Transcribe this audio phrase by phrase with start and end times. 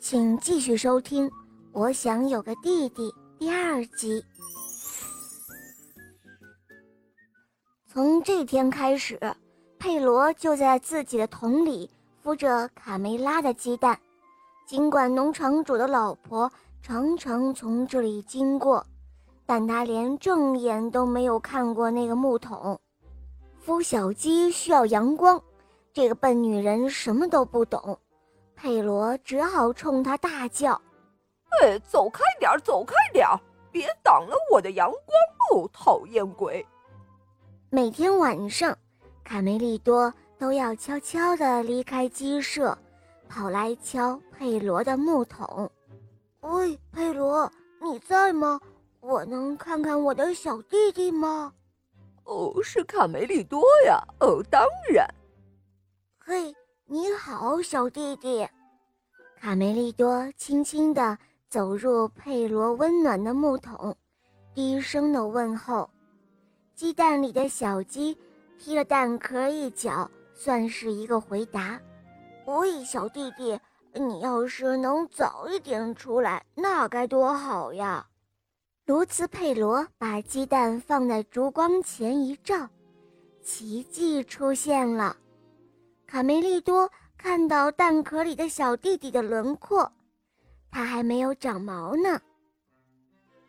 [0.00, 1.28] 请继续收听
[1.72, 4.24] 《我想有个弟弟》第二集。
[7.84, 9.18] 从这天开始，
[9.76, 11.90] 佩罗就在自己的桶里
[12.22, 13.98] 孵着卡梅拉的鸡蛋。
[14.68, 18.86] 尽管农场主的老婆常常从这里经过，
[19.44, 22.78] 但他连正眼都没有看过那个木桶。
[23.66, 25.42] 孵小鸡需要阳光，
[25.92, 27.98] 这个笨女人什么都不懂。
[28.60, 30.72] 佩罗只好冲他大叫
[31.62, 33.38] ：“哎，走开点儿，走开点儿，
[33.70, 35.62] 别挡了我的阳光！
[35.62, 36.66] 哦，讨厌鬼！”
[37.70, 38.76] 每天晚上，
[39.22, 42.76] 卡梅利多都要悄悄地离开鸡舍，
[43.28, 45.70] 跑来敲佩罗的木桶。
[46.42, 47.48] “喂，佩罗，
[47.80, 48.60] 你在吗？
[48.98, 51.52] 我能看看我的小弟弟吗
[52.26, 54.02] ？”“哦，是卡梅利多呀。
[54.18, 55.08] 哦，当然。
[56.18, 56.52] ”“嘿。”
[56.90, 58.48] 你好，小弟弟。
[59.38, 63.94] 卡梅利多轻轻地走入佩罗温暖的木桶，
[64.54, 65.90] 低声的问候。
[66.74, 68.16] 鸡蛋里的小鸡
[68.58, 71.78] 踢了蛋壳一脚，算是一个回答。
[72.46, 73.60] 喂，小弟弟，
[73.92, 78.06] 你要是能早一点出来，那该多好呀！
[78.86, 82.70] 卢茨佩罗把鸡蛋放在烛光前一照，
[83.42, 85.14] 奇迹出现了。
[86.10, 89.92] 卡梅利多看到蛋壳里的小弟弟的轮廓，
[90.70, 92.18] 他还没有长毛呢。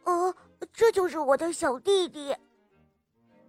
[0.04, 0.36] 哦，
[0.74, 2.36] 这就是我的小弟弟。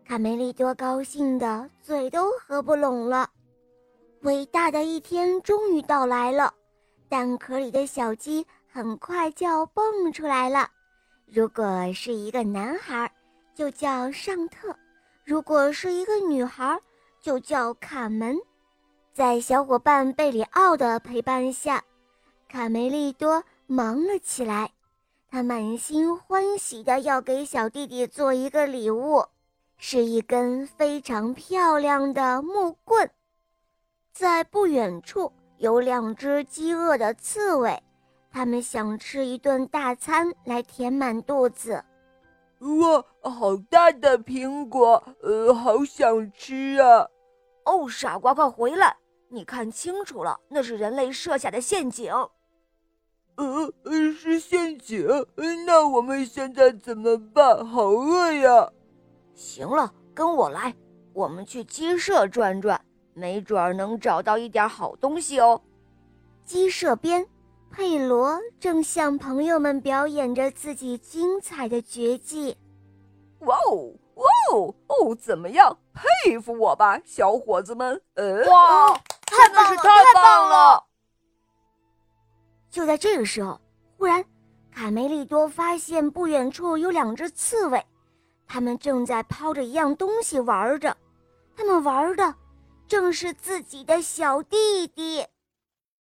[0.05, 3.29] 卡梅利多高兴的嘴都合不拢了。
[4.21, 6.55] 伟大的一天终于到来了，
[7.09, 10.71] 蛋壳里的小鸡很快就要蹦出来了。
[11.27, 13.13] 如果是一个男孩，
[13.57, 14.73] 就叫尚特；
[15.25, 16.79] 如果是一个女孩，
[17.21, 18.39] 就叫卡门。
[19.21, 21.85] 在小伙伴贝里奥的陪伴下，
[22.49, 24.71] 卡梅利多忙了起来。
[25.29, 29.23] 他满心欢喜的要给小弟弟做一个礼物，
[29.77, 33.11] 是一根非常漂亮的木棍。
[34.11, 37.79] 在不远处有两只饥饿的刺猬，
[38.33, 41.85] 它们想吃一顿大餐来填满肚子。
[42.61, 47.07] 哇，好大的苹果，呃，好想吃啊！
[47.67, 48.97] 哦，傻瓜，快回来！
[49.33, 52.13] 你看清楚了，那是人类设下的陷阱。
[53.37, 53.73] 呃，
[54.13, 55.07] 是陷阱。
[55.65, 57.65] 那我们现在怎么办？
[57.65, 58.71] 好饿呀！
[59.35, 60.75] 行了，跟我来，
[61.13, 65.63] 我们去鸡舍转转，没准儿能找到一点好东西哦。
[66.45, 67.25] 鸡舍边，
[67.71, 72.59] 佩罗正向朋友们表演着自己精彩的绝技。
[73.41, 73.95] 哇哦！
[74.17, 75.79] 哇哦哦，怎么样？
[75.95, 78.03] 佩服我吧，小伙子们！
[78.15, 80.85] 呃，哇，真的是太棒了！
[82.71, 83.61] 就在这个时候，
[83.97, 84.25] 忽然，
[84.73, 87.85] 卡梅利多发现不远处有两只刺猬，
[88.47, 90.97] 它们正在抛着一样东西玩着，
[91.57, 92.35] 它们玩的
[92.87, 95.25] 正是自己的小弟弟。